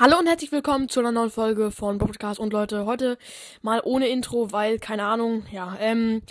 Hallo 0.00 0.18
und 0.18 0.26
herzlich 0.26 0.50
willkommen 0.50 0.88
zu 0.88 1.00
einer 1.00 1.12
neuen 1.12 1.28
Folge 1.28 1.70
von 1.70 1.98
Podcast 1.98 2.40
und 2.40 2.54
Leute, 2.54 2.86
heute 2.86 3.18
mal 3.60 3.82
ohne 3.84 4.08
Intro, 4.08 4.50
weil, 4.50 4.78
keine 4.78 5.02
Ahnung, 5.02 5.42
ja, 5.52 5.76
ähm, 5.78 6.22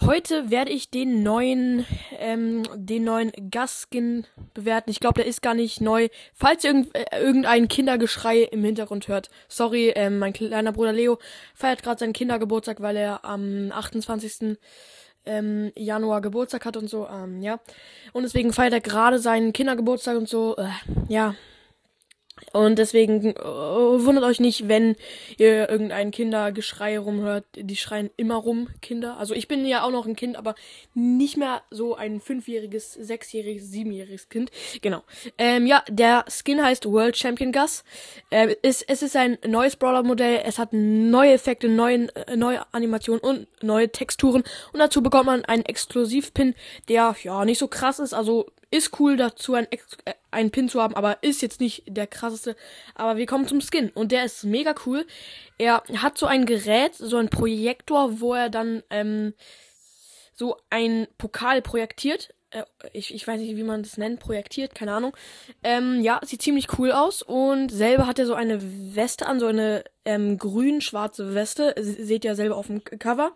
heute 0.00 0.50
werde 0.50 0.72
ich 0.72 0.90
den 0.90 1.22
neuen, 1.22 1.84
ähm, 2.18 2.62
den 2.74 3.04
neuen 3.04 3.30
Gaskin 3.50 4.24
bewerten. 4.54 4.88
Ich 4.88 5.00
glaube, 5.00 5.16
der 5.16 5.26
ist 5.26 5.42
gar 5.42 5.52
nicht 5.52 5.82
neu. 5.82 6.08
Falls 6.32 6.64
ihr 6.64 6.70
irgend, 6.70 6.94
äh, 6.94 7.20
irgendein 7.20 7.68
Kindergeschrei 7.68 8.44
im 8.44 8.64
Hintergrund 8.64 9.06
hört, 9.06 9.28
sorry, 9.48 9.92
ähm, 9.94 10.18
mein 10.18 10.32
kleiner 10.32 10.72
Bruder 10.72 10.94
Leo 10.94 11.18
feiert 11.54 11.82
gerade 11.82 11.98
seinen 11.98 12.14
Kindergeburtstag, 12.14 12.80
weil 12.80 12.96
er 12.96 13.22
am 13.22 13.70
28 13.70 14.56
ähm, 15.26 15.72
Januar 15.76 16.22
Geburtstag 16.22 16.64
hat 16.64 16.78
und 16.78 16.88
so, 16.88 17.06
ähm, 17.06 17.42
ja. 17.42 17.60
Und 18.14 18.22
deswegen 18.22 18.54
feiert 18.54 18.72
er 18.72 18.80
gerade 18.80 19.18
seinen 19.18 19.52
Kindergeburtstag 19.52 20.16
und 20.16 20.26
so, 20.26 20.56
äh, 20.56 20.70
ja. 21.08 21.34
Und 22.52 22.78
deswegen 22.78 23.26
äh, 23.26 23.34
wundert 23.36 24.24
euch 24.24 24.40
nicht, 24.40 24.68
wenn 24.68 24.96
ihr 25.36 25.68
irgendein 25.68 26.10
Kindergeschrei 26.10 26.98
rumhört. 26.98 27.44
Die 27.54 27.76
schreien 27.76 28.10
immer 28.16 28.36
rum, 28.36 28.68
Kinder. 28.80 29.16
Also 29.18 29.34
ich 29.34 29.48
bin 29.48 29.66
ja 29.66 29.82
auch 29.82 29.90
noch 29.90 30.06
ein 30.06 30.16
Kind, 30.16 30.36
aber 30.36 30.54
nicht 30.94 31.36
mehr 31.36 31.62
so 31.70 31.94
ein 31.94 32.20
fünfjähriges, 32.20 32.94
sechsjähriges, 32.94 33.70
siebenjähriges 33.70 34.28
Kind. 34.28 34.50
Genau. 34.82 35.02
Ähm, 35.36 35.66
ja, 35.66 35.82
der 35.88 36.24
Skin 36.28 36.62
heißt 36.62 36.86
World 36.86 37.16
Champion 37.16 37.52
Gus. 37.52 37.84
Äh, 38.30 38.56
es, 38.62 38.82
es 38.82 39.02
ist 39.02 39.16
ein 39.16 39.38
neues 39.46 39.76
Brawler-Modell. 39.76 40.42
Es 40.44 40.58
hat 40.58 40.72
neue 40.72 41.32
Effekte, 41.32 41.68
neuen, 41.68 42.08
äh, 42.10 42.36
neue 42.36 42.62
Animationen 42.72 43.20
und 43.20 43.46
neue 43.62 43.90
Texturen. 43.90 44.42
Und 44.72 44.78
dazu 44.78 45.02
bekommt 45.02 45.26
man 45.26 45.44
einen 45.44 45.64
Exklusiv-Pin, 45.64 46.54
der 46.88 47.16
ja 47.22 47.44
nicht 47.44 47.58
so 47.58 47.68
krass 47.68 47.98
ist. 47.98 48.14
Also 48.14 48.46
ist 48.70 49.00
cool 49.00 49.16
dazu 49.16 49.54
ein, 49.54 49.66
äh, 50.04 50.12
einen 50.30 50.50
Pin 50.50 50.68
zu 50.68 50.82
haben, 50.82 50.94
aber 50.94 51.22
ist 51.22 51.42
jetzt 51.42 51.60
nicht 51.60 51.84
der 51.86 52.06
krasseste. 52.06 52.56
Aber 52.94 53.16
wir 53.16 53.26
kommen 53.26 53.46
zum 53.46 53.60
Skin 53.60 53.90
und 53.90 54.12
der 54.12 54.24
ist 54.24 54.44
mega 54.44 54.74
cool. 54.86 55.06
Er 55.58 55.82
hat 55.96 56.18
so 56.18 56.26
ein 56.26 56.46
Gerät, 56.46 56.94
so 56.94 57.16
ein 57.16 57.28
Projektor, 57.28 58.20
wo 58.20 58.34
er 58.34 58.50
dann 58.50 58.82
ähm, 58.90 59.34
so 60.34 60.56
ein 60.70 61.06
Pokal 61.18 61.62
projektiert. 61.62 62.34
Äh, 62.50 62.64
ich, 62.92 63.14
ich 63.14 63.26
weiß 63.26 63.40
nicht, 63.40 63.56
wie 63.56 63.62
man 63.62 63.82
das 63.82 63.96
nennt, 63.96 64.20
projektiert, 64.20 64.74
keine 64.74 64.92
Ahnung. 64.92 65.16
Ähm, 65.62 66.00
ja, 66.02 66.20
sieht 66.24 66.42
ziemlich 66.42 66.78
cool 66.78 66.92
aus 66.92 67.22
und 67.22 67.70
selber 67.70 68.06
hat 68.06 68.18
er 68.18 68.26
so 68.26 68.34
eine 68.34 68.60
Weste 68.94 69.26
an, 69.26 69.40
so 69.40 69.46
eine 69.46 69.84
ähm, 70.04 70.38
grün-schwarze 70.38 71.34
Weste. 71.34 71.74
Seht 71.78 72.24
ihr 72.24 72.34
selber 72.34 72.56
auf 72.56 72.66
dem 72.68 72.84
Cover 72.84 73.32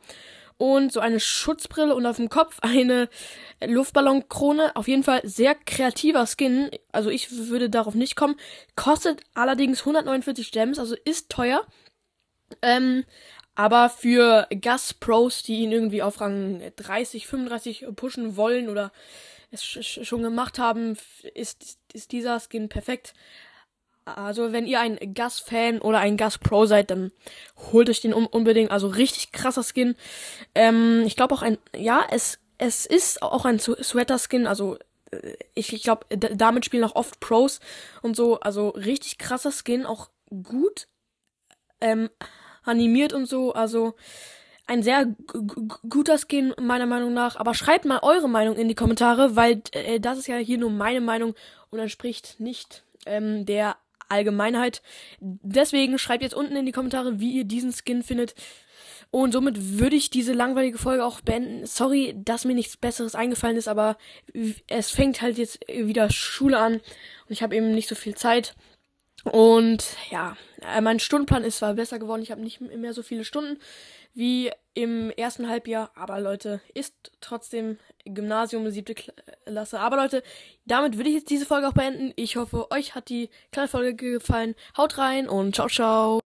und 0.59 0.93
so 0.93 1.01
eine 1.01 1.21
Schutzbrille 1.21 1.95
und 1.95 2.07
auf 2.07 2.17
dem 2.17 2.29
Kopf 2.29 2.59
eine 2.61 3.09
Luftballonkrone. 3.65 4.77
Auf 4.77 4.89
jeden 4.89 5.03
Fall 5.03 5.21
sehr 5.25 5.55
kreativer 5.55 6.27
Skin. 6.27 6.71
Also 6.93 7.11
ich 7.11 7.31
würde 7.31 7.71
darauf 7.71 7.95
nicht 7.95 8.17
kommen. 8.17 8.37
Kostet 8.77 9.23
allerdings 9.35 9.81
149 9.81 10.53
Gems, 10.53 10.79
also 10.79 10.97
ist 11.05 11.31
teuer. 11.31 11.67
Ähm, 12.61 13.05
aber 13.55 13.91
für 13.91 14.47
Gas 14.61 14.95
Pros, 14.95 15.43
die 15.43 15.61
ihn 15.61 15.73
irgendwie 15.73 16.03
auf 16.03 16.21
Rang 16.21 16.63
30, 16.77 17.27
35 17.27 17.87
pushen 17.95 18.37
wollen 18.37 18.69
oder 18.69 18.93
es 19.51 19.63
schon 19.63 20.23
gemacht 20.23 20.59
haben, 20.59 20.97
ist, 21.35 21.79
ist 21.93 22.13
dieser 22.13 22.41
Skin 22.41 22.71
perfekt. 22.71 23.13
Also, 24.05 24.53
wenn 24.53 24.67
ihr 24.67 24.81
ein 24.81 25.15
Gas-Fan 25.15 25.81
oder 25.81 26.01
ein 26.01 26.17
Gas-Pro 26.17 26.67
seid, 26.67 26.91
dann 26.91 27.13
holt 27.73 27.89
euch 27.89 28.01
den 28.01 28.13
unbedingt. 28.13 28.71
Also, 28.71 28.89
richtig 28.89 29.33
krasser 29.33 29.63
Skin. 29.63 29.95
Ähm, 30.55 31.05
ich 31.07 31.17
glaube 31.17 31.35
auch 31.35 31.43
ein, 31.43 31.59
ja, 31.77 32.05
es, 32.11 32.41
es 32.59 32.85
ist 32.85 33.23
auch 33.23 33.45
ein 33.45 33.61
Sweater-Skin. 33.61 34.47
Also, 34.47 34.77
äh, 35.13 35.37
ich, 35.55 35.73
ich 35.73 35.85
glaube, 35.85 36.07
damit 36.17 36.65
spielen 36.65 36.85
auch 36.85 36.97
oft 36.97 37.21
Pros 37.21 37.61
und 38.03 38.17
so. 38.17 38.41
Also, 38.41 38.71
richtig 38.71 39.19
krasser 39.19 39.53
Skin. 39.53 39.87
Auch 39.87 40.09
gut 40.43 40.89
ähm, 41.81 42.11
animiert 42.65 43.13
und 43.13 43.27
so. 43.27 43.53
Also, 43.53 43.95
ein 44.67 44.83
sehr 44.83 45.15
guter 45.89 46.19
Skin, 46.19 46.55
meiner 46.61 46.87
Meinung 46.87 47.15
nach. 47.15 47.37
Aber 47.37 47.55
schreibt 47.55 47.85
mal 47.85 48.01
eure 48.03 48.29
Meinung 48.29 48.57
in 48.57 48.69
die 48.69 48.75
Kommentare, 48.75 49.37
weil 49.37 49.63
äh, 49.73 50.01
das 50.01 50.19
ist 50.19 50.27
ja 50.27 50.37
hier 50.37 50.59
nur 50.59 50.71
meine 50.71 51.01
Meinung 51.01 51.35
und 51.71 51.79
entspricht 51.79 52.41
nicht 52.41 52.85
ähm, 53.07 53.47
der 53.47 53.77
Allgemeinheit. 54.13 54.83
Deswegen 55.21 55.99
schreibt 55.99 56.23
jetzt 56.23 56.35
unten 56.35 56.57
in 56.57 56.67
die 56.67 56.73
Kommentare, 56.73 57.19
wie 57.19 57.33
ihr 57.33 57.45
diesen 57.45 57.73
Skin 57.73 58.03
findet. 58.03 58.35
Und 59.11 59.33
somit 59.33 59.79
würde 59.79 59.97
ich 59.97 60.09
diese 60.09 60.33
langweilige 60.33 60.79
Folge 60.79 61.05
auch 61.05 61.21
beenden. 61.21 61.67
Sorry, 61.67 62.15
dass 62.17 62.47
mir 62.47 62.55
nichts 62.55 62.79
Besseres 62.79 63.15
eingefallen 63.15 63.59
ist, 63.59 63.69
aber 63.69 63.99
es 64.69 64.91
fängt 64.91 65.21
halt 65.21 65.37
jetzt 65.37 65.61
wieder 65.69 66.09
Schule 66.11 66.59
an 66.59 66.75
und 66.75 66.83
ich 67.29 67.43
habe 67.43 67.55
eben 67.55 67.75
nicht 67.75 67.89
so 67.89 67.95
viel 67.95 68.15
Zeit. 68.15 68.55
Und 69.25 69.97
ja, 70.11 70.37
äh, 70.63 70.81
mein 70.81 70.99
Stundenplan 70.99 71.45
ist 71.45 71.59
zwar 71.59 71.75
besser 71.75 71.99
geworden, 71.99 72.23
ich 72.23 72.31
habe 72.31 72.41
nicht 72.41 72.61
mehr 72.61 72.95
so 72.95 73.03
viele 73.03 73.25
Stunden 73.25 73.59
wie 74.15 74.51
im 74.75 75.11
ersten 75.11 75.49
Halbjahr, 75.49 75.91
aber 75.95 76.21
Leute, 76.21 76.61
ist 76.75 77.13
trotzdem 77.21 77.79
Gymnasium, 78.05 78.69
siebte 78.71 78.95
Klasse. 78.95 79.81
Aber 79.81 79.97
Leute, 79.97 80.23
damit 80.67 80.97
würde 80.97 81.11
ich 81.11 81.17
jetzt 81.17 81.31
diese 81.31 81.47
Folge 81.47 81.69
auch 81.69 81.73
beenden. 81.73 82.13
Ich 82.17 82.37
hoffe, 82.37 82.71
euch 82.71 82.95
hat 82.95 83.09
die 83.09 83.31
kleine 83.53 83.69
Folge 83.69 83.95
gefallen. 83.95 84.55
Haut 84.77 84.99
rein 84.99 85.29
und 85.29 85.55
ciao, 85.55 85.69
ciao. 85.69 86.21